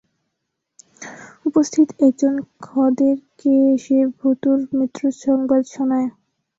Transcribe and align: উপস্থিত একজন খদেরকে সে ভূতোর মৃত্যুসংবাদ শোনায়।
উপস্থিত 1.45 1.87
একজন 2.07 2.33
খদেরকে 2.65 3.55
সে 3.83 3.97
ভূতোর 4.17 4.59
মৃত্যুসংবাদ 4.71 5.61
শোনায়। 5.73 6.09